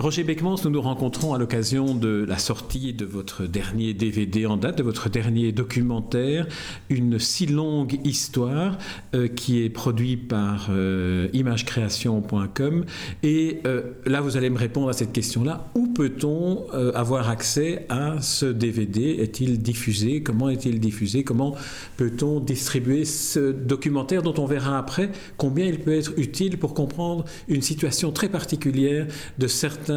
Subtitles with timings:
[0.00, 4.56] Roger Beckmans, nous nous rencontrons à l'occasion de la sortie de votre dernier DVD en
[4.56, 6.46] date, de votre dernier documentaire,
[6.88, 8.78] Une si longue histoire,
[9.14, 12.86] euh, qui est produit par euh, imagecreation.com.
[13.22, 15.68] Et euh, là, vous allez me répondre à cette question-là.
[15.74, 20.22] Où peut-on euh, avoir accès à ce DVD Est-il diffusé?
[20.22, 21.24] Comment est-il diffusé?
[21.24, 21.54] Comment
[21.98, 27.26] peut-on distribuer ce documentaire dont on verra après combien il peut être utile pour comprendre
[27.48, 29.06] une situation très particulière
[29.38, 29.89] de certains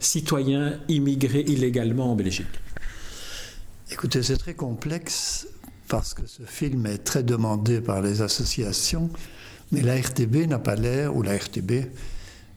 [0.00, 2.46] citoyens immigrés illégalement en Belgique
[3.90, 5.46] Écoutez, c'est très complexe
[5.86, 9.10] parce que ce film est très demandé par les associations,
[9.70, 11.72] mais la RTB n'a pas l'air, ou la RTB,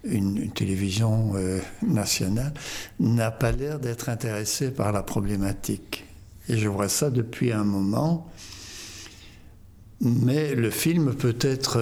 [0.05, 2.53] une, télévision euh, nationale,
[3.01, 6.05] n'a pas l'air d'être intéressée par la problématique.
[6.47, 8.31] Et je vois ça depuis un moment.
[9.99, 11.77] Mais le film peut être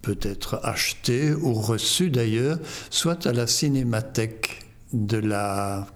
[0.00, 2.58] euh, peut être acheté ou reçu d'ailleurs,
[2.90, 4.60] soit à la cinémathèque
[4.92, 5.86] de la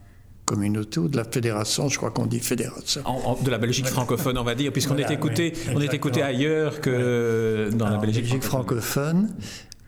[0.44, 3.00] communauté ou de la fédération, je crois qu'on dit fédération.
[3.06, 5.80] En- en- de la Belgique francophone, on va dire, puisqu'on Voilà, est écouté, oui, on
[5.80, 9.30] est écouté ailleurs que dans la Alors, Belgique, francophone,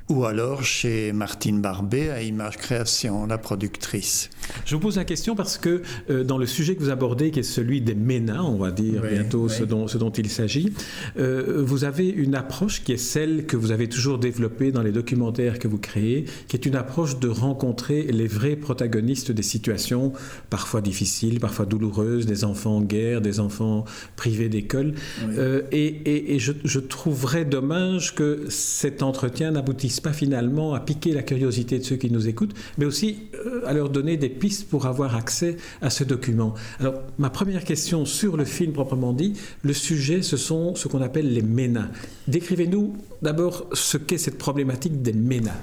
[0.09, 4.31] ou alors chez Martine Barbet à Image Création, la productrice.
[4.65, 7.41] Je vous pose la question parce que euh, dans le sujet que vous abordez, qui
[7.41, 10.73] est celui des MENA, on va dire Oui, bientôt ce, dont, ce dont il s'agit,
[11.19, 14.93] euh, vous avez une approche qui est celle que vous avez toujours développée dans les
[14.93, 20.13] documentaires que vous créez, qui est une approche de rencontrer les vrais protagonistes des situations
[20.51, 23.85] parfois difficiles, parfois douloureuses, des enfants en guerre, des enfants
[24.17, 24.95] privés d'école.
[25.39, 30.81] Euh, et et- et je, je trouverais dommage que cet entretien n'aboutisse pas finalement à
[30.81, 33.19] piquer la curiosité de ceux qui nous écoutent, mais aussi
[33.67, 36.55] à leur donner des pistes pour avoir accès à ce document.
[36.79, 41.03] Alors, ma première question sur le film proprement dit, le sujet, ce sont ce qu'on
[41.03, 41.89] appelle les MENA.
[42.29, 45.55] Décrivez-nous d'abord ce qu'est cette problématique des MENA.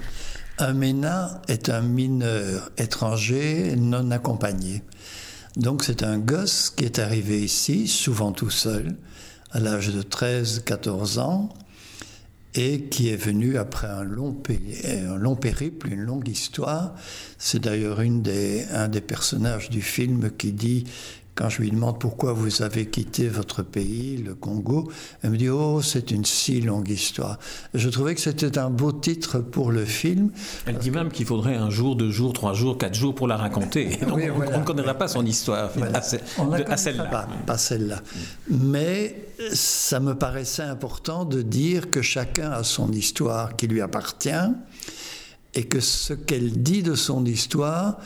[0.58, 4.82] Un MENA est un mineur étranger non accompagné.
[5.56, 8.96] Donc c'est un gosse qui est arrivé ici, souvent tout seul,
[9.50, 11.48] à l'âge de 13-14 ans,
[12.54, 14.32] et qui est venu après un long,
[15.34, 16.94] périple, une longue histoire.
[17.38, 20.84] C'est d'ailleurs un des personnages du film qui dit,
[21.34, 24.88] quand je lui demande pourquoi vous avez quitté votre pays, le Congo,
[25.22, 27.38] elle me dit, oh, c'est une si longue histoire.
[27.74, 30.30] Je trouvais que c'était un beau titre pour le film.
[30.66, 33.36] Elle dit même qu'il faudrait un jour, deux jours, trois jours, quatre jours pour la
[33.36, 33.96] raconter.
[34.06, 34.56] Donc, Oui, on- voilà.
[34.56, 35.98] on ne connaîtra pas son histoire Voilà.
[35.98, 37.04] à, celle-là.
[37.06, 38.00] Pas, pas celle-là.
[38.48, 44.30] Mais ça me paraissait important de dire que chacun a son histoire qui lui appartient
[45.54, 47.98] et que ce qu'elle dit de son histoire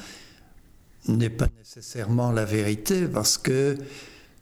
[1.09, 3.77] n'est pas nécessairement la vérité parce que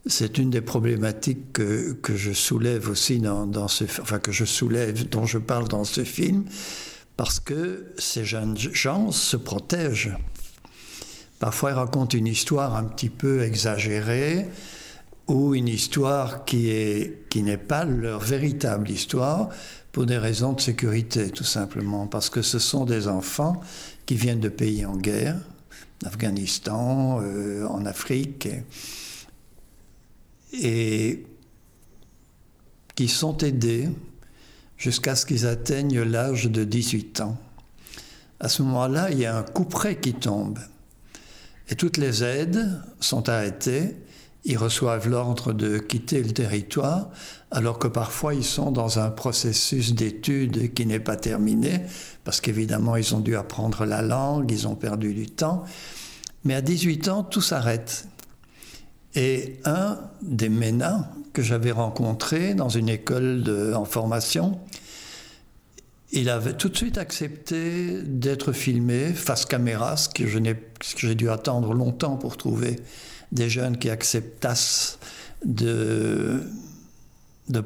[0.07, 4.45] c'est une des problématiques que, que je soulève aussi dans, dans ce, enfin que je
[4.45, 6.45] soulève, dont je parle dans ce film,
[7.17, 10.17] parce que ces jeunes gens se protègent.
[11.39, 14.47] Parfois, ils racontent une histoire un petit peu exagérée
[15.27, 19.49] ou une histoire qui est qui n'est pas leur véritable histoire
[19.93, 23.61] pour des raisons de sécurité, tout simplement, parce que ce sont des enfants
[24.05, 25.37] qui viennent de pays en guerre,
[26.05, 28.49] Afghanistan, euh, en Afrique,
[30.53, 31.25] et,
[32.95, 33.89] qui sont aidés
[34.77, 37.39] jusqu'à ce qu'ils atteignent l'âge de 18 ans.
[38.41, 40.59] À ce moment-là, il y a un couperet qui tombe.
[41.69, 43.97] Et toutes les aides sont arrêtées.
[44.49, 47.11] Ils reçoivent l'ordre de quitter le territoire,
[47.51, 51.81] alors que parfois ils sont dans un processus d'études qui n'est pas terminé,
[52.23, 55.65] parce qu'évidemment ils ont dû apprendre la langue, ils ont perdu du temps.
[56.45, 58.07] Mais à 18 ans, tout s'arrête.
[59.17, 63.43] Et un des MENA que j'avais rencontré dans une école
[63.75, 64.61] en formation,
[66.13, 71.75] il avait tout de suite accepté d'être filmé face caméra, ce que j'ai dû attendre
[71.75, 72.77] longtemps pour trouver
[73.33, 74.99] des jeunes qui acceptassent
[75.45, 76.43] de,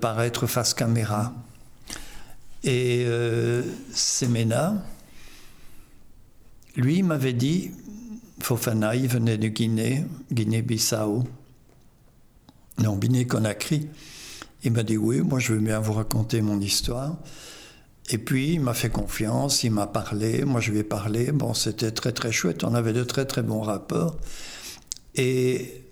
[0.01, 1.35] paraître face caméra.
[2.63, 3.63] Et euh,
[3.93, 4.83] Semena,
[6.77, 7.71] lui, m'avait dit,
[8.41, 11.25] Fofana, il venait de Guinée, Guinée-Bissau,
[12.79, 13.89] non, Guinée-Conakry.
[14.65, 17.17] Il m'a dit, oui, moi je veux bien vous raconter mon histoire.
[18.11, 21.33] Et puis, il m'a fait confiance, il m'a parlé, moi je lui ai parlé.
[21.33, 24.17] Bon, c'était très très chouette, on avait de très très bons rapports.
[25.15, 25.85] Et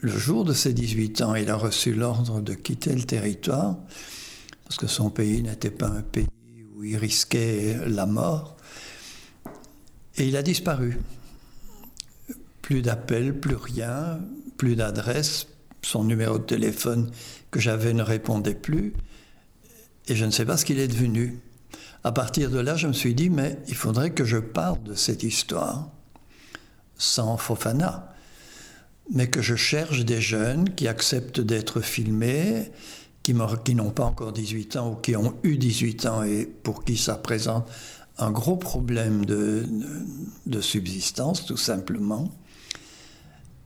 [0.00, 3.76] le jour de ses 18 ans, il a reçu l'ordre de quitter le territoire,
[4.64, 6.26] parce que son pays n'était pas un pays
[6.74, 8.56] où il risquait la mort.
[10.16, 10.98] Et il a disparu.
[12.62, 14.20] Plus d'appels, plus rien,
[14.56, 15.46] plus d'adresse,
[15.82, 17.10] son numéro de téléphone
[17.50, 18.94] que j'avais ne répondait plus.
[20.08, 21.40] Et je ne sais pas ce qu'il est devenu.
[22.02, 24.94] À partir de là, je me suis dit, mais il faudrait que je parle de
[24.94, 25.88] cette histoire
[26.96, 28.13] sans Fofana,
[29.12, 32.70] mais que je cherche des jeunes qui acceptent d'être filmés,
[33.22, 36.96] qui, n'ont pas encore 18 ans ou qui ont eu 18 ans et pour qui
[36.96, 37.68] ça présente
[38.18, 39.66] un gros problème de,
[40.46, 42.30] de, subsistance, tout simplement.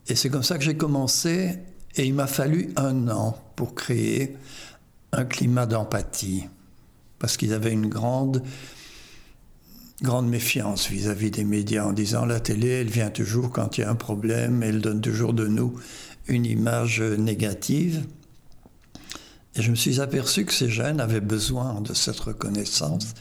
[0.06, 1.58] Et c'est comme ça que j'ai commencé,
[1.96, 4.37] et il m'a fallu un an pour créer
[5.12, 6.44] un climat d'empathie,
[7.19, 8.43] parce qu'ils avaient une grande,
[10.02, 13.84] grande méfiance vis-à-vis des médias en disant la télé, elle vient toujours quand il y
[13.84, 15.78] a un problème, elle donne toujours de nous
[16.28, 18.04] une image négative.
[19.56, 23.14] Et je me suis aperçu que ces jeunes avaient besoin de cette reconnaissance.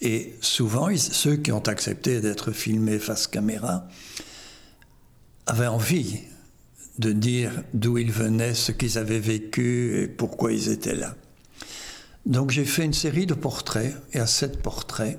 [0.00, 3.88] Et souvent, ceux qui ont accepté d'être filmés face caméra
[5.46, 6.20] avaient envie
[6.98, 11.16] de dire d'où ils venaient, ce qu'ils avaient vécu et pourquoi ils étaient là.
[12.26, 15.18] Donc j'ai fait une série de portraits, et à sept portraits,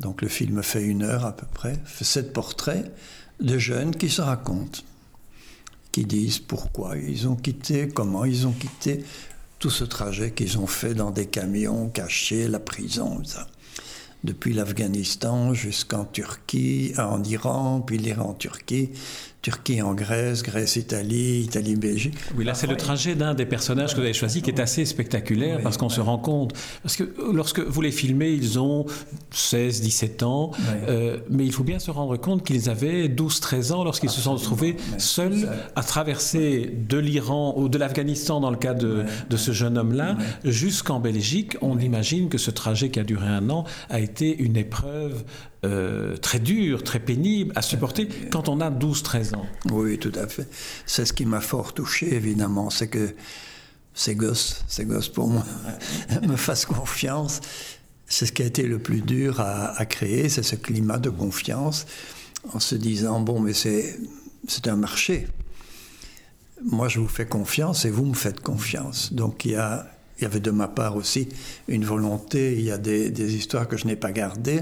[0.00, 2.92] donc le film fait une heure à peu près, fait sept portraits
[3.40, 4.80] de jeunes qui se racontent,
[5.90, 9.04] qui disent pourquoi ils ont quitté, comment ils ont quitté,
[9.58, 13.22] tout ce trajet qu'ils ont fait dans des camions cachés, la prison.
[14.24, 18.36] Depuis l'Afghanistan jusqu'en Turquie, en Iran, puis l'Iran,
[19.42, 22.14] Turquie, en Grèce, Grèce-Italie, Italie-Belgique.
[22.36, 24.84] Oui, là c'est le trajet d'un des personnages que vous avez choisi qui est assez
[24.84, 26.54] spectaculaire parce qu'on se rend compte.
[26.82, 28.86] Parce que lorsque vous les filmez, ils ont
[29.32, 30.52] 16, 17 ans,
[30.88, 34.20] euh, mais il faut bien se rendre compte qu'ils avaient 12, 13 ans lorsqu'ils se
[34.20, 39.36] sont retrouvés seuls à traverser de l'Iran ou de l'Afghanistan dans le cas de, de
[39.36, 41.56] ce jeune homme-là jusqu'en Belgique.
[41.62, 45.24] On imagine que ce trajet qui a duré un an a été une épreuve
[45.64, 49.46] euh, très dur, très pénible à supporter quand on a 12-13 ans.
[49.70, 50.48] Oui, tout à fait.
[50.86, 53.14] C'est ce qui m'a fort touché, évidemment, c'est que
[53.94, 55.44] ces gosses, ces gosses pour moi,
[56.22, 57.40] me fassent confiance.
[58.06, 61.86] C'est ce qui a été le plus dur à, créer, c'est ce climat de confiance,
[62.52, 63.96] en se disant, bon, mais c'est
[64.66, 65.28] un marché.
[66.64, 69.12] Moi, je vous fais confiance et vous me faites confiance.
[69.12, 69.86] Donc, il y a
[70.18, 71.28] il y avait de ma part aussi
[71.66, 74.60] une volonté, il y a des, des histoires que je n'ai pas gardées,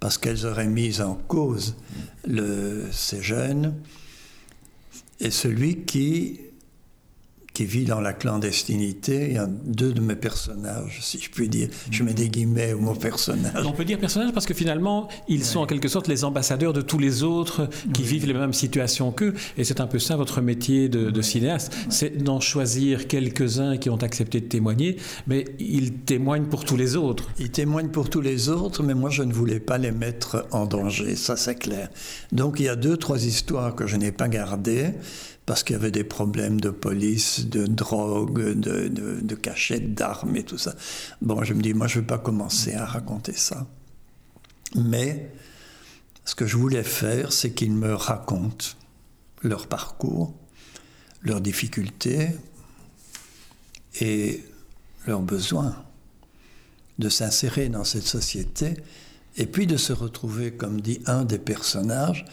[0.00, 1.74] parce qu'elles auraient mis en cause
[2.92, 3.74] ces jeunes
[5.20, 6.40] et celui qui
[7.58, 9.26] qui vit dans la clandestinité.
[9.30, 11.68] Il y a deux de mes personnages, si je puis dire.
[11.90, 13.66] Je mets des guillemets au mot personnage.
[13.66, 16.82] On peut dire personnage parce que finalement, ils sont en quelque sorte les ambassadeurs de
[16.82, 19.34] tous les autres qui vivent les mêmes situations qu'eux.
[19.56, 21.74] Et c'est un peu ça votre métier de, cinéaste.
[21.88, 24.96] C'est d'en choisir quelques-uns qui ont accepté de témoigner,
[25.26, 27.28] mais ils témoignent pour tous les autres.
[27.40, 30.66] Ils témoignent pour tous les autres, mais moi je ne voulais pas les mettre en
[30.66, 31.88] danger, ça c'est clair.
[32.30, 34.92] Donc il y a deux, trois histoires que je n'ai pas gardées
[35.48, 40.42] parce qu'il y avait des problèmes de police, de drogue, de, de, cachette d'armes et
[40.42, 40.74] tout ça.
[41.22, 43.66] Bon, je me dis, moi, je ne vais pas commencer à raconter ça.
[44.74, 45.32] Mais
[46.26, 48.66] ce que je voulais faire, c'est qu'ils me racontent
[49.42, 50.34] leur parcours,
[51.22, 52.28] leurs difficultés
[54.02, 54.44] et
[55.06, 55.82] leurs besoins
[56.98, 58.74] de s'insérer dans cette société
[59.38, 62.26] et puis de se retrouver, comme dit un des personnages,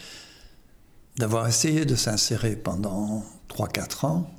[1.18, 4.30] d'avoir essayé de s'insérer pendant 3-4 ans,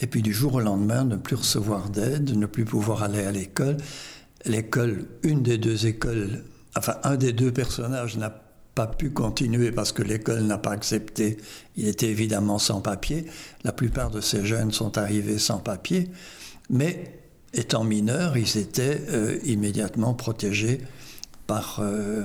[0.00, 3.32] et puis du jour au lendemain ne plus recevoir d'aide, ne plus pouvoir aller à
[3.32, 3.76] l'école.
[4.44, 6.44] L'école, une des deux écoles,
[6.76, 8.30] enfin un des deux personnages n'a
[8.74, 11.38] pas pu continuer parce que l'école n'a pas accepté.
[11.76, 13.26] Il était évidemment sans papier.
[13.64, 16.10] La plupart de ces jeunes sont arrivés sans papier,
[16.70, 17.20] mais
[17.54, 20.80] étant mineurs, ils étaient euh, immédiatement protégés
[21.48, 22.22] par, euh,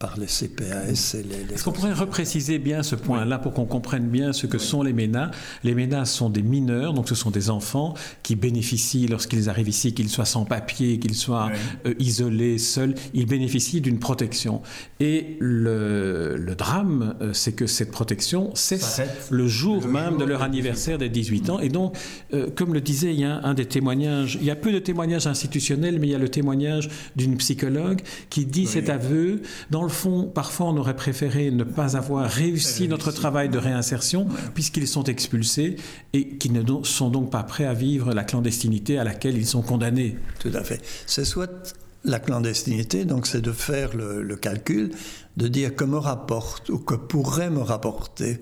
[0.00, 1.54] par les CPAS et les...
[1.54, 4.94] Est-ce qu'on pourrait repréciser bien ce point-là pour qu'on comprenne bien ce que sont les
[4.94, 5.30] MENA
[5.62, 7.92] Les MENA sont des mineurs, donc ce sont des enfants
[8.22, 11.50] qui bénéficient, lorsqu'ils arrivent ici, qu'ils soient sans papier, qu'ils soient
[11.86, 14.62] euh, isolés, seuls, ils bénéficient d'une protection.
[15.00, 20.42] Et le, le drame, euh, c'est que cette protection cesse le jour même de leur
[20.42, 21.60] anniversaire des 18 ans.
[21.60, 21.94] Et donc,
[22.32, 24.78] euh, comme le disait, il y a un, des témoignages, il y a peu de
[24.78, 29.82] témoignages institutionnels, mais il y a le témoignage d'une psychologue qui dit cet aveu dans
[29.82, 34.88] le fond, parfois, on aurait préféré ne pas avoir réussi notre travail de réinsertion, puisqu'ils
[34.88, 35.76] sont expulsés
[36.12, 39.62] et qui ne sont donc pas prêts à vivre la clandestinité à laquelle ils sont
[39.62, 40.16] condamnés.
[40.38, 40.80] Tout à fait.
[41.06, 44.92] C'est soit la clandestinité, donc c'est de faire le, calcul,
[45.36, 48.40] de dire que me rapporte ou que pourrait me rapporter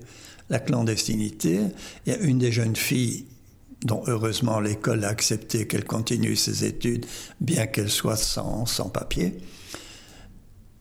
[0.49, 1.59] la clandestinité.
[2.05, 3.25] Il y a une des jeunes filles
[3.83, 7.05] dont heureusement l'école a accepté qu'elle continue ses études,
[7.39, 9.37] bien qu'elle soit sans, sans papier.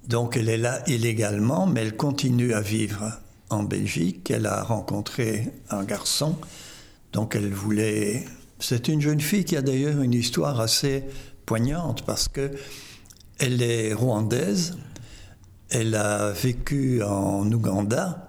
[0.09, 3.13] Donc elle est là illégalement, mais elle continue à vivre
[3.51, 4.31] en Belgique.
[4.31, 6.37] Elle a rencontré un garçon,
[7.13, 8.25] donc elle voulait.
[8.59, 11.05] C'est une jeune fille qui a d'ailleurs une histoire assez
[11.45, 12.51] poignante parce que
[13.39, 14.79] elle est rwandaise.
[15.69, 18.28] Elle a vécu en Ouganda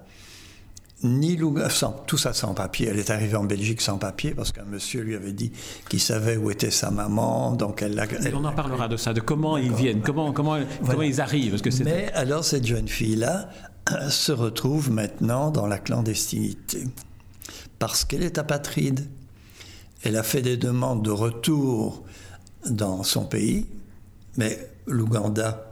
[1.02, 1.38] ni
[1.70, 2.88] sans, tout ça sans papier.
[2.88, 5.52] Elle est arrivée en Belgique sans papier parce qu'un monsieur lui avait dit
[5.88, 7.52] qu'il savait où était sa maman.
[7.52, 8.00] Donc elle,
[8.34, 11.52] On en parlera de ça, de comment ils viennent, comment, comment, comment ils arrivent.
[11.52, 13.48] Parce que Mais alors cette jeune fille-là
[14.08, 16.84] se retrouve maintenant dans la clandestinité
[17.78, 19.08] parce qu'elle est apatride.
[20.02, 22.04] Elle a fait des demandes de retour
[22.68, 23.66] dans son pays,
[24.36, 25.69] mais l'Ouganda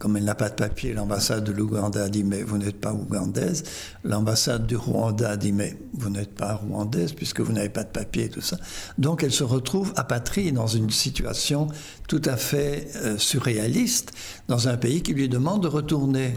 [0.00, 3.64] comme elle n'a pas de papier, l'ambassade de l'Ouganda dit mais vous n'êtes pas ougandaise.
[4.02, 8.24] L'ambassade du Rwanda dit mais vous n'êtes pas rwandaise puisque vous n'avez pas de papier
[8.24, 8.56] et tout ça.
[8.96, 11.68] Donc elle se retrouve apatrie dans une situation
[12.08, 14.12] tout à fait euh, surréaliste
[14.48, 16.32] dans un pays qui lui demande de retourner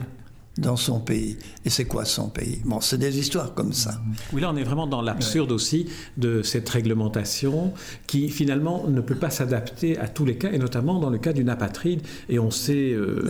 [0.58, 1.38] dans son pays.
[1.66, 2.62] Et c'est quoi son pays?
[2.66, 4.02] Bon, c'est des histoires comme ça.
[4.34, 7.74] Oui, là, on est vraiment dans l'absurde aussi de cette réglementation
[8.06, 11.32] qui, finalement, ne peut pas s'adapter à tous les cas, et notamment dans le cas
[11.32, 12.02] d'une apatride.
[12.28, 13.24] Et on sait euh,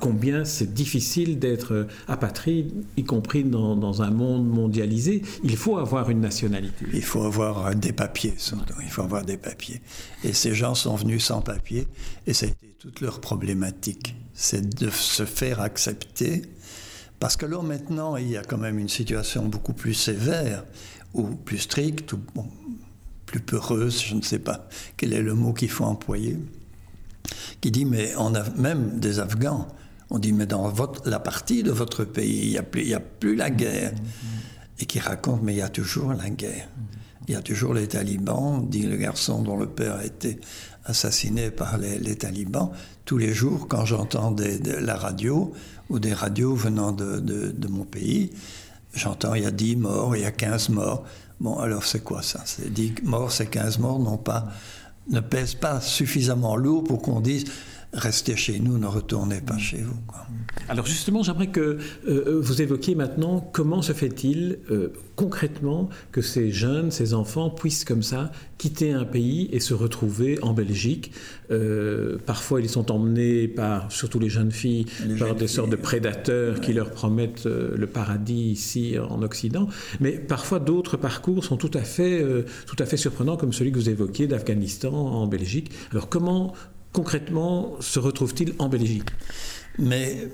[0.00, 5.22] combien c'est difficile d'être apatride, y compris dans, dans, un monde mondialisé.
[5.42, 6.86] Il faut avoir une nationalité.
[6.92, 8.74] Il faut avoir des papiers, surtout.
[8.82, 9.80] Il faut avoir des papiers.
[10.22, 11.86] Et ces gens sont venus sans papiers,
[12.26, 16.42] et ça a été toute leur problématique c'est de se faire accepter,
[17.20, 20.64] parce que là maintenant, il y a quand même une situation beaucoup plus sévère,
[21.14, 22.20] ou plus stricte, ou
[23.26, 26.38] plus peureuse, je ne sais pas quel est le mot qu'il faut employer,
[27.60, 29.68] qui dit, mais on a même des Afghans,
[30.10, 30.72] on dit, mais dans
[31.04, 33.92] la partie de votre pays, il n'y a, plus, a plus la guerre,
[34.78, 36.68] et qui raconte, mais il y a toujours la guerre.
[37.26, 40.38] Il y a toujours les talibans, dit le garçon dont le père a été
[40.84, 42.70] assassiné par les talibans
[43.04, 44.34] tous les jours, quand j'entends
[44.80, 45.52] la radio
[45.90, 48.30] ou des radios venant de, mon pays,
[48.94, 51.04] j'entends il y a 10 morts, il y a 15 morts.
[51.40, 52.42] Bon, alors c'est quoi ça?
[52.44, 54.48] C'est 10 morts, c'est 15 morts, non pas,
[55.08, 57.44] ne pèsent pas suffisamment lourd pour qu'on dise
[57.92, 59.96] restez chez nous, ne retournez pas chez vous.
[60.68, 66.20] Alors justement, j'aimerais que euh, euh, vous évoquiez maintenant comment se fait-il euh, concrètement que
[66.20, 71.12] ces jeunes, ces enfants puissent comme ça quitter un pays et se retrouver en Belgique.
[72.26, 74.86] parfois, ils sont emmenés par, surtout les jeunes filles,
[75.18, 79.68] par des sortes de prédateurs qui leur promettent le paradis ici en Occident.
[80.00, 82.24] Mais parfois, d'autres parcours sont tout à fait,
[82.66, 85.70] tout à fait surprenants, comme celui que vous évoquiez d'Afghanistan en Belgique.
[85.92, 86.54] Alors comment
[86.92, 89.10] concrètement se retrouve-t-il en Belgique?
[89.78, 90.28] Mais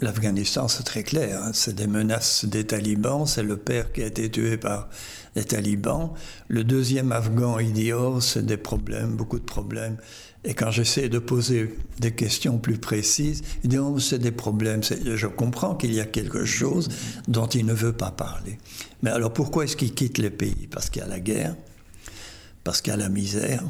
[0.00, 1.42] l'Afghanistan, c'est très clair.
[1.42, 1.50] Hein.
[1.52, 3.26] C'est des menaces des talibans.
[3.26, 4.88] C'est le père qui a été tué par
[5.34, 6.12] les talibans.
[6.48, 9.96] Le deuxième Afghan idiot, c'est des problèmes, beaucoup de problèmes.
[10.44, 14.82] Et quand j'essaie de poser des questions plus précises, il dit oh, c'est des problèmes.
[14.82, 16.88] Je comprends qu'il y a quelque chose
[17.26, 18.58] dont il ne veut pas parler.
[19.02, 20.68] Mais alors pourquoi est-ce qu'il quitte les pays?
[20.70, 21.56] Parce qu'il y a la guerre,
[22.62, 23.64] parce qu'il y a la misère,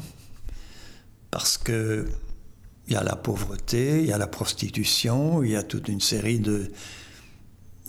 [1.37, 2.07] parce que
[2.87, 6.01] il y a la pauvreté, il y a la prostitution, il y a toute une
[6.01, 6.71] série de,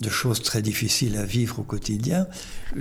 [0.01, 2.27] de choses très difficiles à vivre au quotidien.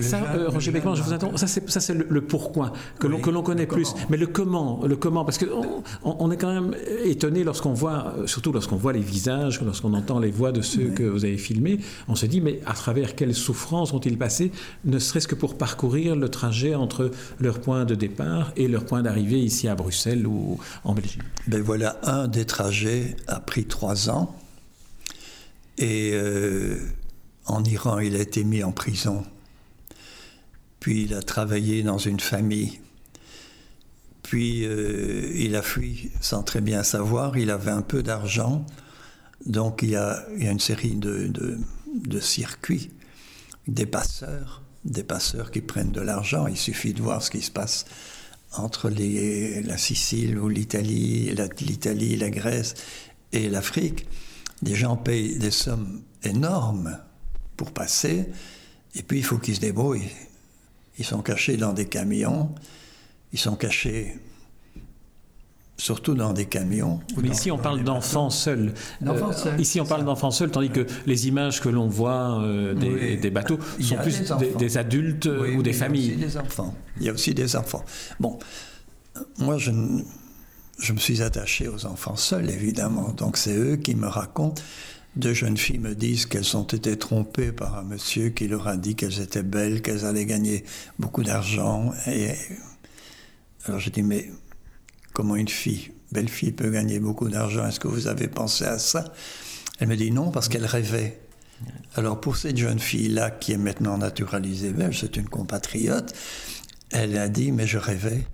[0.00, 1.36] ça, euh, Roger Beckman, je vous attends.
[1.36, 3.94] Ça, c'est, le, pourquoi que l'on, que l'on connaît plus.
[4.10, 8.52] Mais le comment, le comment, parce qu'on on, est quand même étonné lorsqu'on voit, surtout
[8.52, 12.14] lorsqu'on voit les visages, lorsqu'on entend les voix de ceux que vous avez filmés, on
[12.14, 14.52] se dit, mais à travers quelles souffrances ont-ils passé,
[14.84, 17.10] ne serait-ce que pour parcourir le trajet entre
[17.40, 21.22] leur point de départ et leur point d'arrivée ici à Bruxelles ou en Belgique?
[21.46, 24.34] Ben voilà, un des trajets a pris trois ans.
[25.78, 26.76] Et euh,
[27.48, 29.24] en Iran, il a été mis en prison.
[30.80, 32.80] Puis il a travaillé dans une famille.
[34.22, 37.36] Puis euh, il a fui sans très bien savoir.
[37.36, 38.64] Il avait un peu d'argent.
[39.46, 42.90] Donc il y, a, une série de, circuits,
[43.66, 46.46] des passeurs, des passeurs qui prennent de l'argent.
[46.46, 47.86] Il suffit de voir ce qui se passe
[48.52, 52.74] entre la Sicile ou l'Italie, l'Italie, la Grèce
[53.32, 54.06] et l'Afrique.
[54.60, 56.98] Des gens payent des sommes énormes
[57.58, 58.30] pour passer,
[58.94, 60.10] et puis il faut qu'ils se débrouillent.
[60.98, 62.54] Ils sont cachés dans des camions,
[63.34, 64.16] ils sont cachés
[65.76, 67.00] surtout dans des camions.
[67.16, 68.74] Mais ici, on parle d'enfants seuls.
[69.06, 73.30] Euh, ici, on parle d'enfants seuls, tandis que les images que l'on voit euh, des,
[73.30, 74.22] bateaux sont plus
[74.58, 76.16] des, adultes ou des familles.
[76.16, 76.74] Il y a aussi des enfants.
[76.98, 77.84] Il y a aussi des enfants.
[78.18, 78.38] Bon,
[79.38, 79.70] moi, je,
[80.80, 83.10] je me suis attaché aux enfants seuls, évidemment.
[83.10, 84.62] Donc, c'est eux qui me racontent
[85.18, 88.76] deux jeunes filles me disent qu'elles ont été trompées par un monsieur qui leur a
[88.76, 90.64] dit qu'elles étaient belles, qu'elles allaient gagner
[90.98, 91.92] beaucoup d'argent.
[92.06, 92.30] Et
[93.64, 94.30] alors je dis, mais
[95.12, 97.66] comment une fille, belle fille, peut gagner beaucoup d'argent?
[97.66, 99.12] Est-ce que vous avez pensé à ça?
[99.80, 101.20] Elle me dit non, parce qu'elle rêvait.
[101.96, 106.14] Alors pour cette jeune fille-là, qui est maintenant naturalisée belge, c'est une compatriote,
[106.90, 108.24] elle a dit, mais je rêvais.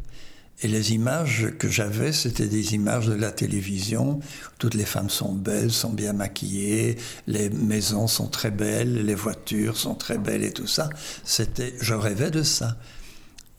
[0.62, 4.20] Et les images que j'avais, c'était des images de la télévision.
[4.58, 6.96] Toutes les femmes sont belles, sont bien maquillées,
[7.26, 10.88] les maisons sont très belles, les voitures sont très belles et tout ça.
[11.24, 12.76] C'était, je rêvais de ça.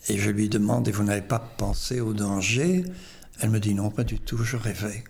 [0.07, 2.85] Et je lui demande, et vous n'avez pas pensé au danger?
[3.39, 5.03] Elle me dit non, pas du tout, je rêvais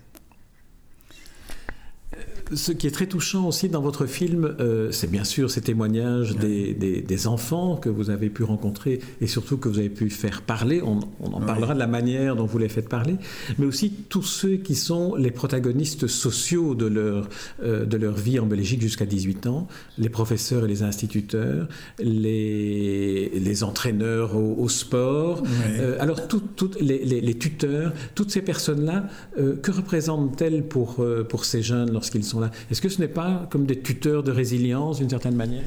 [2.54, 6.36] ce qui est très touchant aussi dans votre film, euh, c'est bien sûr ces témoignages
[6.36, 10.82] des, enfants que vous avez pu rencontrer et surtout que vous avez pu faire parler.
[10.84, 13.16] On, en parlera de la manière dont vous les faites parler,
[13.58, 17.30] mais aussi tous ceux qui sont les protagonistes sociaux de leur,
[17.64, 21.68] euh, de leur vie en Belgique jusqu'à 18 ans, les professeurs et les instituteurs,
[22.00, 25.44] les, les entraîneurs au, sport,
[25.80, 31.92] euh, alors toutes les, les, tuteurs, toutes ces personnes-là, que représentent-elles pour, pour ces jeunes
[31.92, 32.35] lorsqu'ils sont
[32.70, 35.64] est-ce que ce n'est pas comme des tuteurs de résilience d'une certaine manière?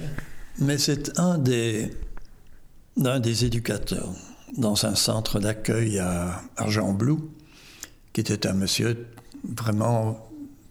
[0.58, 1.90] Mais c'est un des,
[3.04, 4.12] un des éducateurs
[4.56, 7.30] dans un centre d'accueil à Argent-Blou,
[8.12, 9.06] qui était un monsieur
[9.44, 10.28] vraiment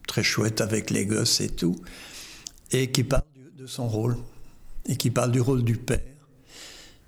[0.08, 1.75] très chouette avec les gosses et tout,
[2.72, 3.24] et qui parle
[3.58, 4.18] de son rôle,
[4.88, 6.01] et qui parle du rôle du père.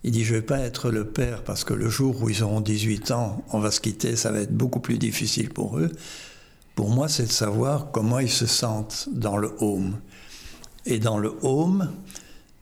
[0.04, 2.42] Il dit, je ne vais pas être le père parce que le jour où ils
[2.44, 5.92] auront 18 ans, on va se quitter, ça va être beaucoup plus difficile pour eux.
[6.80, 10.00] Pour moi, c'est de savoir comment ils se sentent dans le home.
[10.86, 11.92] Et dans le home,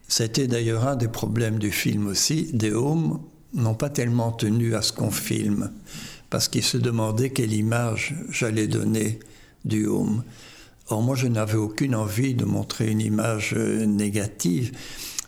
[0.07, 3.19] c'était d'ailleurs un des problèmes du film aussi, des homes
[3.53, 5.69] n'ont pas tellement tenu à ce qu'on filme,
[6.31, 9.19] parce qu'ils se demandaient quelle image j'allais donner
[9.65, 10.23] du home.
[10.87, 14.71] Or, moi, je n'avais aucune envie de montrer une image euh, négative.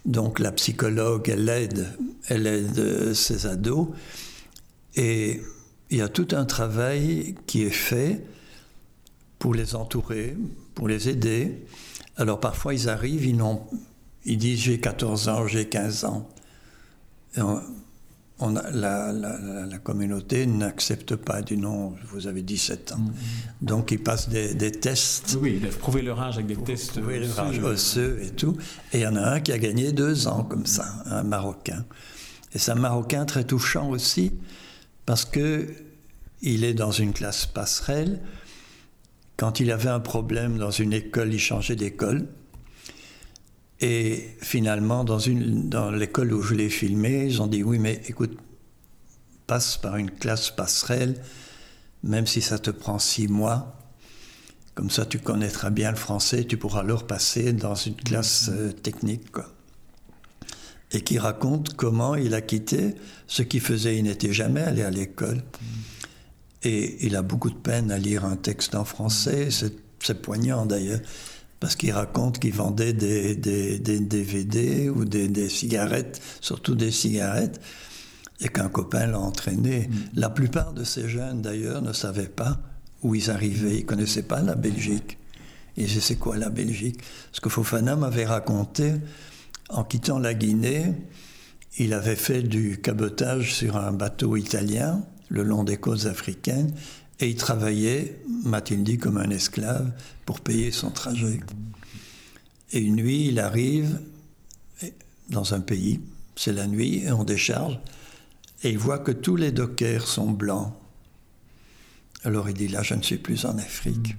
[0.08, 1.96] Donc, la psychologue, elle aide,
[2.28, 3.90] elle aide ses ados.
[4.96, 5.42] Et
[5.92, 8.26] il y a tout un travail qui est fait
[9.40, 10.36] pour les entourer,
[10.76, 11.66] pour les aider.
[12.18, 13.42] Alors parfois ils arrivent, ils,
[14.26, 16.30] ils disent j'ai 14 ans, j'ai 15 ans.
[17.38, 22.98] on, a, la, communauté n'accepte pas du nom, vous avez 17 ans.
[22.98, 23.66] Mm-hmm.
[23.66, 25.38] Donc ils passent des, tests.
[25.42, 27.00] Oui, ils doivent prouver leur âge avec des tests.
[27.00, 28.58] Prouver leur âge osseux et tout.
[28.92, 31.86] Et il y en a un qui a gagné deux ans comme ça, un Marocain.
[32.54, 34.34] Et c'est un Marocain très touchant aussi,
[35.06, 35.68] parce que
[36.42, 38.20] il est dans une classe passerelle
[39.40, 42.28] quand il avait un problème dans une école, il changeait d'école.
[43.80, 48.02] Et finalement, dans, une, dans l'école où je l'ai filmé, ils ont dit oui, mais
[48.10, 48.38] écoute,
[49.48, 51.24] passe par une classe passerelle,
[52.04, 53.78] même si ça te prend six mois.
[54.76, 58.74] Comme ça, tu connaîtras bien le français, tu pourras le repasser dans une classe euh,
[58.74, 59.28] technique.
[60.92, 62.94] Et qui raconte comment il a quitté
[63.28, 63.96] ce qu'il faisait.
[64.00, 65.42] Il n'était jamais allé à l'école.
[66.64, 71.00] Et il a beaucoup de peine à lire un texte en français, c'est poignant d'ailleurs,
[71.60, 77.60] parce qu'il raconte qu'il vendait des, des, DVD ou des, cigarettes, surtout des cigarettes,
[78.42, 79.88] et qu'un copain l'a entraîné.
[79.88, 79.94] Mm.
[80.16, 82.60] La plupart de ces jeunes d'ailleurs ne savaient pas
[83.04, 85.18] où ils arrivaient, ils ne connaissaient pas la Belgique.
[85.78, 87.02] Ils disaient c'est quoi la Belgique?
[87.32, 88.94] Ce que Fofana m'avait raconté,
[89.70, 90.94] en quittant la Guinée,
[91.78, 96.74] il avait fait du cabotage sur un bateau italien le long des côtes africaines,
[97.20, 99.92] et il travaillait, m'a-t-il dit, comme un esclave
[100.26, 101.40] pour payer son trajet.
[102.72, 104.00] Et une nuit, il arrive
[105.30, 106.00] dans un pays,
[106.36, 107.80] c'est la nuit, et on décharge,
[108.64, 110.74] et il voit que tous les dockers sont blancs.
[112.24, 114.16] Alors il dit, là, je ne suis plus en Afrique.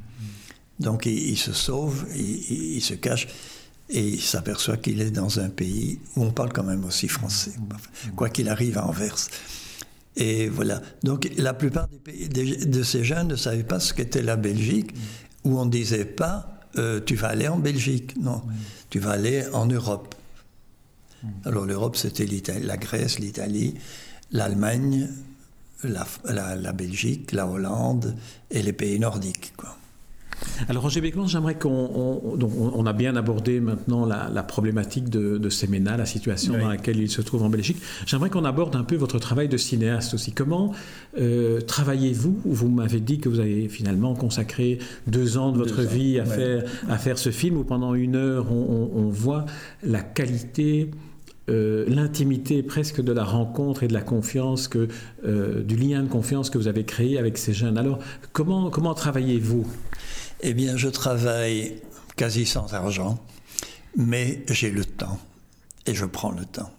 [0.79, 3.29] Donc il, se sauve, il, il, se cache,
[3.91, 7.53] et il s'aperçoit qu'il est dans un pays où on parle quand même aussi français,
[8.17, 9.29] quoi qu'il arrive à Anvers.
[10.17, 10.83] Et voilà.
[11.03, 14.93] Donc la plupart de ces jeunes ne savaient pas ce qu'était la Belgique,
[15.45, 18.43] où on ne disait pas euh, tu vas aller en Belgique, non,
[18.91, 20.15] tu vas aller en Europe.
[21.45, 22.27] Alors l'Europe, c'était
[22.61, 23.75] la Grèce, l'Italie,
[24.31, 25.09] l'Allemagne,
[25.83, 28.17] la, Belgique, la Hollande
[28.51, 29.53] et les pays nordiques.
[30.69, 32.21] Alors Roger Béclan, j'aimerais qu'on
[32.75, 37.11] on, a bien abordé maintenant la, problématique de, de Semena, la situation dans laquelle il
[37.11, 37.79] se trouve en Belgique.
[38.07, 40.33] J'aimerais qu'on aborde un peu votre travail de cinéaste aussi.
[40.33, 40.73] Comment
[41.19, 46.19] euh, travaillez-vous Vous m'avez dit que vous avez finalement consacré deux ans de votre vie
[46.19, 49.45] à, faire, à faire ce film où pendant une heure on, voit
[49.83, 50.91] la qualité
[51.49, 54.87] euh, l'intimité presque de la rencontre et de la confiance, que,
[55.25, 57.77] euh, du lien de confiance que vous avez créé avec ces jeunes.
[57.77, 57.99] Alors,
[58.33, 59.67] comment, comment travaillez-vous?
[60.43, 61.81] Eh bien, je travaille
[62.17, 63.19] quasi sans argent,
[63.97, 65.19] mais j'ai le temps
[65.87, 66.71] et je prends le temps.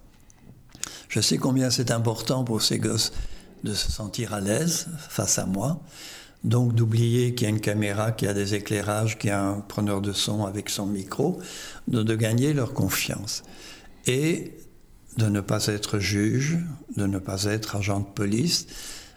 [1.09, 3.11] Je sais combien c'est important pour ces gosses
[3.63, 5.81] de se sentir à l'aise face à moi.
[6.43, 9.43] Donc d'oublier qu'il y a une caméra, qu'il y a des éclairages, qu'il y a
[9.43, 11.39] un preneur de son avec son micro,
[11.87, 13.43] de, de gagner leur confiance.
[14.07, 14.57] Et
[15.17, 16.57] de ne pas être juge,
[16.95, 18.67] de ne pas être agent de police.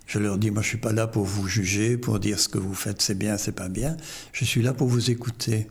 [0.06, 2.58] Je leur dis, moi je suis pas là pour vous juger, pour dire ce que
[2.58, 3.96] vous faites c'est bien, c'est pas bien.
[4.32, 5.68] Je suis là pour vous écouter.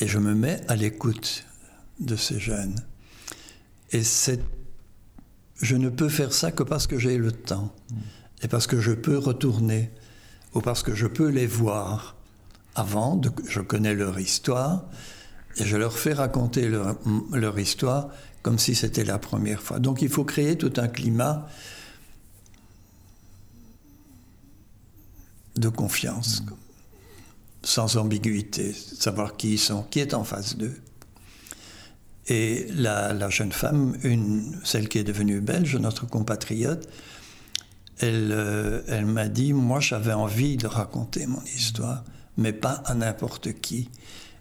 [0.00, 1.46] Et je me mets à l'écoute
[2.00, 2.76] de ces jeunes.
[3.92, 4.40] Et c'est,
[5.60, 7.74] je ne peux faire ça que parce que j'ai le temps,
[8.42, 9.90] et parce que je peux retourner,
[10.54, 12.16] ou parce que je peux les voir
[12.74, 14.84] avant, de, je connais leur histoire,
[15.56, 16.98] et je leur fais raconter leur,
[17.32, 18.10] leur histoire
[18.42, 19.78] comme si c'était la première fois.
[19.78, 21.48] Donc il faut créer tout un climat
[25.56, 26.42] de confiance,
[27.62, 30.74] sans ambiguïté, savoir qui ils sont, qui est en face d'eux.
[32.28, 36.88] Et la, jeune femme, une, celle qui est devenue belge, notre compatriote,
[37.98, 42.04] elle, euh, elle m'a dit, moi j'avais envie de raconter mon histoire,
[42.36, 43.88] mais pas à n'importe qui.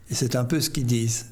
[0.10, 1.28] Et c'est un peu ce qu'ils disent.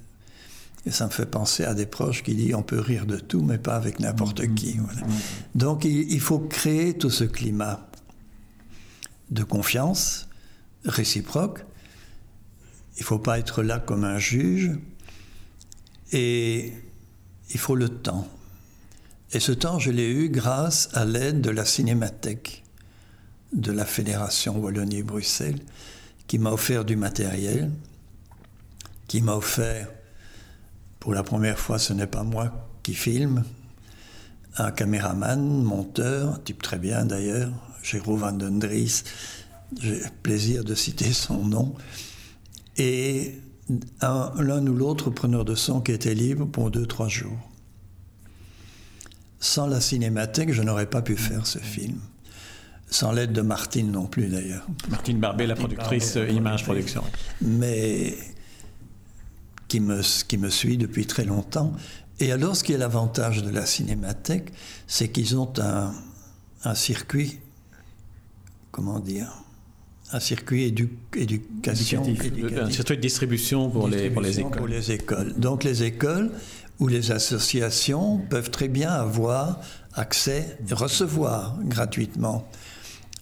[0.85, 3.41] Et ça me fait penser à des proches qui disent on peut rire de tout,
[3.41, 4.53] mais pas avec n'importe mm-hmm.
[4.53, 4.73] qui.
[4.73, 5.05] Mm-hmm.
[5.55, 7.87] Donc il, faut créer tout ce climat
[9.29, 10.27] de confiance
[10.85, 11.65] réciproque.
[12.97, 14.71] Il ne faut pas être là comme un juge.
[16.11, 16.73] Et
[17.49, 18.27] il faut le temps.
[19.31, 22.63] Et ce temps, je l'ai eu grâce à l'aide de la Cinémathèque
[23.51, 25.59] de la Fédération Wallonie-Bruxelles,
[26.27, 27.71] qui m'a offert du matériel,
[29.07, 29.89] qui m'a offert
[30.99, 33.43] pour la première fois, ce n'est pas moi qui filme.
[34.57, 37.51] Un caméraman, monteur, type très bien d'ailleurs,
[37.83, 39.03] Jérôme Van den Dries,
[39.79, 41.75] j'ai plaisir de citer son nom,
[42.77, 43.35] et
[44.01, 47.37] l'un ou l'autre preneur de son qui était libre pour deux, trois jours.
[49.39, 51.99] Sans la cinémathèque, je n'aurais pas pu faire ce film.
[52.89, 54.65] Sans l'aide de Martine non plus d'ailleurs.
[54.89, 57.03] Martine Barbet, la productrice Image Production.
[57.41, 58.15] Mais
[59.67, 61.73] qui me, qui me suit depuis très longtemps.
[62.19, 64.53] Et alors, ce qui est l'avantage de la cinémathèque,
[64.85, 65.91] c'est qu'ils ont un,
[66.63, 67.39] un, circuit,
[68.73, 69.31] comment dire,
[70.11, 74.57] un circuit édu, éducation, éducatif, un circuit de distribution pour, les, pour les écoles.
[74.57, 75.33] Pour les écoles.
[75.37, 76.31] Donc les écoles
[76.79, 79.61] ou les associations peuvent très bien avoir
[79.93, 82.49] accès, recevoir gratuitement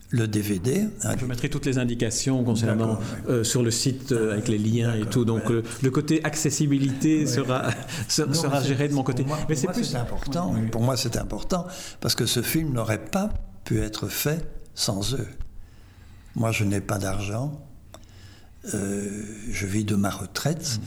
[0.10, 0.88] le DVD.
[1.20, 5.06] Je mettrai toutes les indications concernant euh, sur le site euh, avec les liens et
[5.06, 5.26] tout.
[5.26, 7.72] Donc le côté accessibilité sera,
[8.08, 9.26] sera géré de mon côté.
[9.50, 10.56] Mais c'est plus important.
[10.72, 11.68] Pour moi, c'est important
[12.00, 13.30] parce que ce film n'aurait pas
[13.66, 15.27] pu être fait sans eux.
[16.36, 17.60] Moi, je n'ai pas d'argent.
[18.63, 20.79] je vis de ma retraite,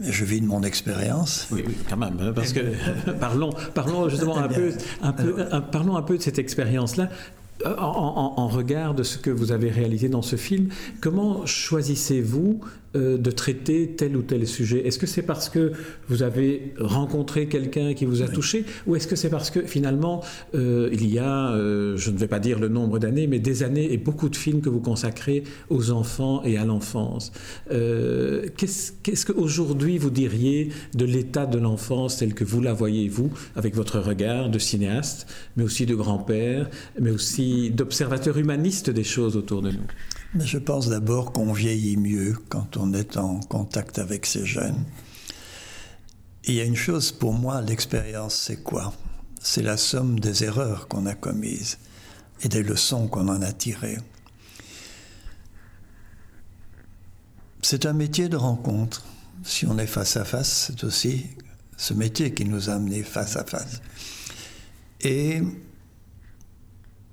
[0.00, 1.46] je vis de mon expérience.
[1.50, 6.02] Oui, quand même, hein, parce que parlons, parlons justement un peu, un peu, parlons un
[6.02, 7.10] peu de cette expérience-là.
[7.66, 10.68] Euh, en, regard de ce que vous avez réalisé dans ce film,
[11.00, 12.60] comment choisissez-vous
[12.96, 14.86] euh, de traiter tel ou tel sujet.
[14.86, 15.72] Est-ce que c'est parce que
[16.08, 20.22] vous avez rencontré quelqu'un qui vous a touché ou est-ce que c'est parce que finalement
[20.54, 21.52] euh, il y a,
[21.96, 24.60] je ne vais pas dire le nombre d'années, mais des années et beaucoup de films
[24.60, 27.32] que vous consacrez aux enfants et à l'enfance
[27.68, 33.74] Qu'est-ce qu'aujourd'hui vous diriez de l'état de l'enfance tel que vous la voyez, vous, avec
[33.74, 35.26] votre regard de cinéaste,
[35.56, 36.68] mais aussi de grand-père,
[37.00, 39.86] mais aussi d'observateurs humanistes des choses autour de nous?
[40.34, 44.84] Mais Je pense d'abord qu'on vieillit mieux quand on est en contact avec ces jeunes.
[46.44, 48.94] il y a une chose pour moi, l'expérience, c'est quoi?
[49.42, 51.78] C'est la somme des erreurs qu'on a commises
[52.42, 53.98] et des leçons qu'on en a tirées.
[57.60, 59.04] C'est un métier de rencontre.
[59.44, 61.26] Si on est face à face, c'est aussi
[61.76, 63.82] ce métier qui nous a amenés face à face.
[65.00, 65.42] Et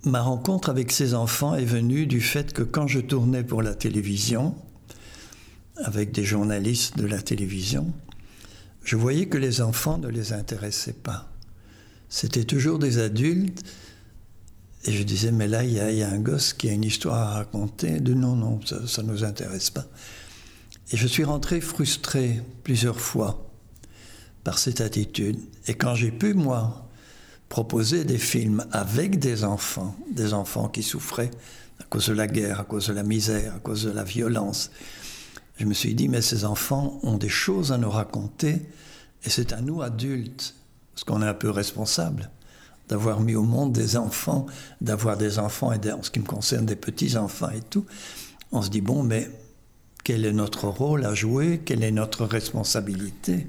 [0.06, 3.74] ma rencontre avec ces enfants est venue du fait que quand je tournais pour la
[3.74, 4.56] télévision,
[5.84, 7.94] avec des journalistes de la télévision,
[8.84, 11.30] je voyais que les enfants ne les intéressaient pas.
[12.10, 13.64] C'était toujours des adultes.
[14.86, 17.34] Et je disais, mais là, il y, a un gosse qui a une histoire à
[17.34, 18.00] raconter.
[18.00, 19.86] De non, non, ça ne nous intéresse pas.
[20.92, 23.52] Et je suis rentré frustré plusieurs fois
[24.44, 25.38] par cette attitude.
[25.68, 26.89] Et quand j'ai pu, moi,
[27.50, 31.32] proposer des films avec des enfants, des enfants qui souffraient
[31.80, 34.70] à cause de la guerre, à cause de la misère, à cause de la violence.
[35.58, 38.62] Je me suis dit, mais ces enfants ont des choses à nous raconter,
[39.24, 40.56] et c'est à nous adultes,
[40.94, 42.30] parce qu'on est un peu responsable,
[42.88, 44.46] d'avoir mis au monde des enfants,
[44.80, 47.86] d'avoir des enfants, et en ce qui me concerne des petits-enfants et tout.
[48.52, 49.30] On se dit, bon, mais
[50.04, 53.48] quel est notre rôle à jouer, quelle est notre responsabilité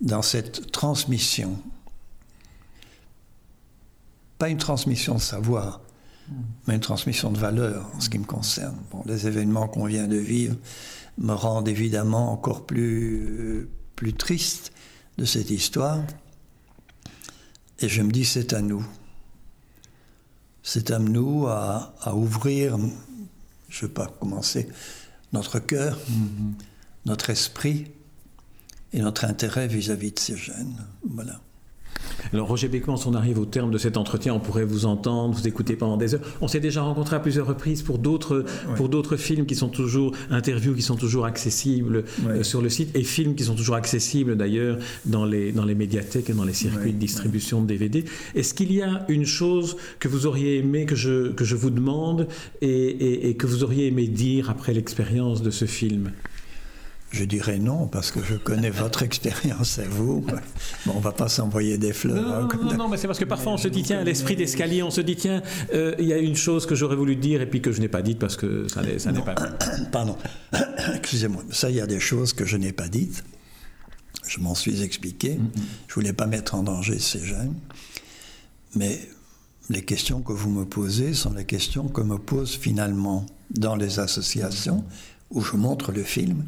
[0.00, 1.58] dans cette transmission
[4.38, 5.80] pas une transmission de savoir,
[6.66, 8.76] mais une transmission de valeur en ce qui me concerne.
[8.90, 10.56] Bon, les événements qu'on vient de vivre
[11.18, 14.72] me rendent évidemment encore plus, plus triste
[15.18, 16.02] de cette histoire.
[17.80, 18.84] Et je me dis, c'est à nous.
[20.62, 22.76] C'est à nous à, ouvrir,
[23.68, 24.68] je ne vais pas commencer,
[25.32, 26.52] notre cœur, mm-hmm.
[27.06, 27.86] notre esprit
[28.92, 30.84] et notre intérêt vis-à-vis de ces jeunes.
[31.08, 31.40] Voilà.
[32.32, 35.46] Alors Roger Beckmans, on arrive au terme de cet entretien, on pourrait vous entendre, vous
[35.46, 36.20] écouter pendant des heures.
[36.40, 38.44] On s'est déjà rencontré à plusieurs reprises pour d'autres
[38.76, 42.94] pour d'autres films qui sont toujours interviews qui sont toujours accessibles euh, sur le site
[42.96, 46.52] et films qui sont toujours accessibles d'ailleurs dans les dans les médiathèques et dans les
[46.52, 48.04] circuits de distribution de DVD.
[48.34, 51.70] Est-ce qu'il y a une chose que vous auriez aimé que je que je vous
[51.70, 52.28] demande
[52.60, 56.10] et, et que vous auriez aimé dire après l'expérience de ce film?
[57.16, 60.20] Je dirais non, parce que je connais votre expérience à vous.
[60.20, 62.22] Bon, on va pas s'envoyer des fleurs.
[62.22, 64.82] Non, hein, non, non, mais c'est parce que parfois on se dit, tiens, l'esprit d'escalier,
[64.82, 67.46] on se dit, tiens, euh, il y a une chose que j'aurais voulu dire et
[67.48, 69.34] puis que je n'ai pas dite parce que ça n'est pas.
[69.92, 70.18] Pardon.
[70.94, 71.42] Excusez-moi.
[71.50, 73.24] Ça, il y a des choses que je n'ai pas dites.
[74.28, 75.36] Je m'en suis expliqué.
[75.36, 75.60] Mm-hmm.
[75.88, 77.54] Je voulais pas mettre en danger ces jeunes.
[78.74, 79.08] Mais
[79.70, 84.00] les questions que vous me posez sont les questions que me posent finalement dans les
[84.00, 84.84] associations
[85.30, 86.44] où je montre le film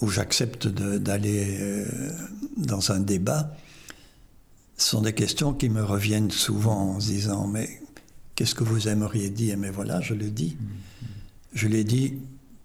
[0.00, 1.86] où j'accepte d'aller euh,
[2.56, 3.54] dans un débat,
[4.76, 7.80] sont des questions qui me reviennent souvent en se disant Mais
[8.34, 9.56] qu'est-ce que vous aimeriez dire?
[9.56, 10.56] Mais voilà, je le dis.
[11.54, 12.14] Je l'ai dit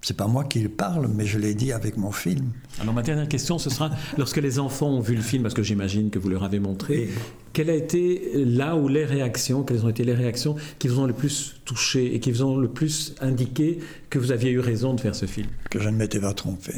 [0.01, 2.51] c'est pas moi qui le parle, mais je l'ai dit avec mon film.
[2.79, 5.63] Alors ma dernière question, ce sera, lorsque les enfants ont vu le film, parce que
[5.63, 7.09] j'imagine que vous leur avez montré,
[7.51, 11.05] quelles a été là où les réactions, quelles ont été les réactions qui vous ont
[11.05, 14.93] le plus touché et qui vous ont le plus indiqué que vous aviez eu raison
[14.93, 15.47] de faire ce film?
[15.69, 16.73] Que je ne m'étais pas trompé.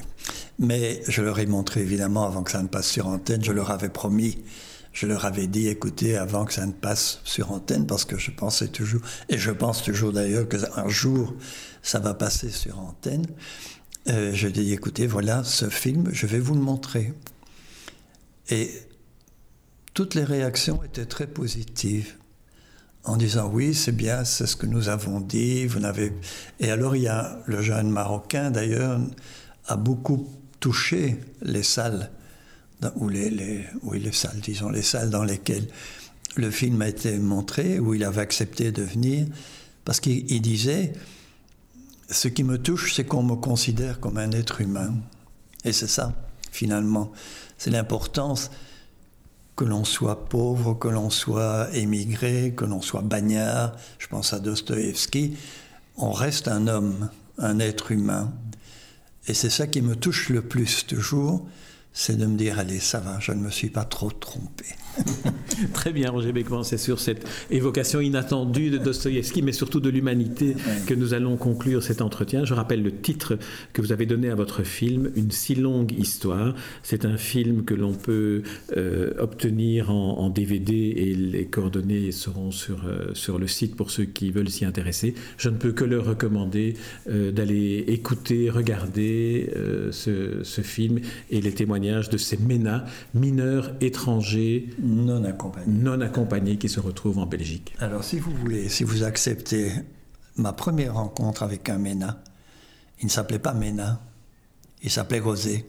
[0.62, 3.72] Mais je leur ai montré évidemment avant que ça ne passe sur antenne, je leur
[3.72, 4.38] avais promis
[4.94, 8.32] je leur avais dit, écoutez, avant que ça ne passe sur antenne, parce que je
[8.32, 11.34] pensais toujours, et je pense toujours d'ailleurs qu'un jour,
[11.82, 13.26] ça va passer sur antenne.
[14.10, 17.14] Euh, je dis, écoutez, voilà ce film, je vais vous le montrer.
[18.50, 18.72] Et
[19.94, 22.16] toutes les réactions étaient très positives
[23.04, 25.66] en disant oui, c'est bien, c'est ce que nous avons dit.
[25.66, 26.14] Vous n'avez
[26.60, 29.00] et alors il y a le jeune marocain d'ailleurs
[29.68, 30.28] a beaucoup
[30.62, 32.10] touché les salles
[32.96, 35.68] ou les, les salles, disons les salles dans lesquelles
[36.38, 39.28] le film a été montré, où il avait accepté de venir,
[39.84, 40.94] parce qu'il disait
[42.10, 44.94] ce qui me touche, c'est qu'on me considère comme un être humain.
[45.64, 46.14] Et c'est ça,
[46.52, 47.12] finalement.
[47.58, 48.52] C'est l'importance
[49.56, 53.74] que l'on soit pauvre, que l'on soit émigré, que l'on soit bagnard.
[54.00, 55.38] Je pense à Dostoïevski.
[55.98, 58.34] On reste un homme, un être humain.
[59.28, 61.48] Et c'est ça qui me touche le plus toujours,
[61.94, 64.66] c'est de me dire, allez, ça va, je ne me suis pas trop trompé.
[65.74, 70.56] Très bien, Roger Beckman, c'est sur cette évocation inattendue de Dostoïevski, mais surtout de l'humanité
[70.88, 72.46] que nous allons conclure cet entretien.
[72.46, 73.38] Je rappelle le titre
[73.74, 76.56] que vous avez donné à votre film, Une si longue histoire.
[76.82, 78.44] C'est un film que l'on peut
[78.78, 84.06] euh, obtenir en, DVD et les coordonnées seront sur, euh, sur le site pour ceux
[84.06, 85.14] qui veulent s'y intéresser.
[85.38, 86.76] Je ne peux que leur recommander
[87.10, 89.52] euh, d'aller écouter, regarder
[89.92, 91.00] ce, ce film
[91.30, 95.74] et les témoignages de ces MENA, mineurs étrangers non accompagnés.
[95.74, 97.74] Non accompagnés qui se retrouvent en Belgique.
[97.80, 99.72] Alors, si vous voulez, si vous acceptez
[100.38, 102.24] ma première rencontre avec un MENA,
[103.02, 104.00] il ne s'appelait pas MENA,
[104.84, 105.66] il s'appelait Rosé.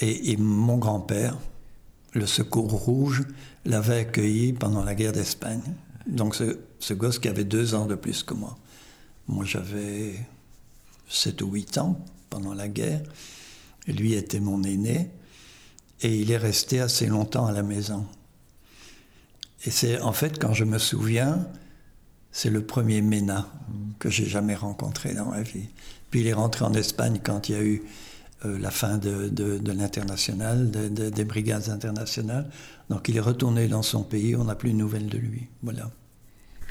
[0.00, 1.36] Et, mon grand-père,
[2.12, 3.24] le Secours Rouge,
[3.64, 5.62] l'avait accueilli pendant la guerre d'Espagne.
[6.06, 8.56] Donc, ce, ce, gosse qui avait deux ans de plus que moi.
[9.26, 10.14] Moi, j'avais
[11.08, 11.98] sept ou huit ans
[12.30, 13.02] pendant la guerre.
[13.92, 15.10] Lui était mon aîné.
[16.00, 18.06] Et il est resté assez longtemps à la maison.
[19.64, 21.48] Et c'est en fait, quand je me souviens,
[22.30, 23.48] c'est le premier MENA
[23.98, 25.68] que j'ai jamais rencontré dans ma vie.
[26.10, 27.82] Puis il est rentré en Espagne quand il y a eu
[28.44, 32.48] euh, la fin de, de, l'international, des brigades internationales.
[32.88, 35.48] Donc il est retourné dans son pays, on n'a plus de nouvelles de lui.
[35.62, 35.90] Voilà.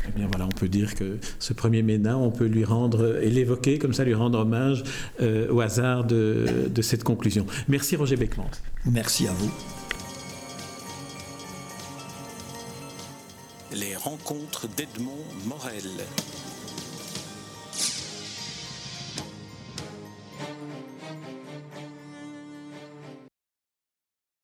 [0.05, 3.29] Eh bien voilà, on peut dire que ce premier Ménin, on peut lui rendre, et
[3.29, 4.83] l'évoquer comme ça, lui rendre hommage
[5.21, 7.45] euh, au hasard de, de, cette conclusion.
[7.67, 8.51] Merci Roger Beckmans.
[8.86, 9.51] Merci à vous.
[13.73, 15.83] Les rencontres d'Edmond Morel.